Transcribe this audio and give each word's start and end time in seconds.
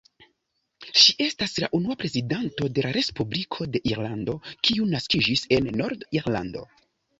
Ŝi 1.01 1.13
estas 1.25 1.53
la 1.63 1.69
unua 1.79 1.97
prezidento 2.03 2.71
de 2.79 2.85
la 2.87 2.95
Respubliko 2.97 3.69
de 3.77 3.83
Irlando 3.93 4.37
kiu 4.49 4.91
naskiĝis 4.97 5.47
en 5.61 5.73
Nord-Irlando. 5.85 6.69